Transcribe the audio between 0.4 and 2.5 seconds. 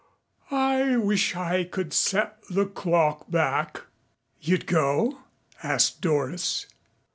I wish I could set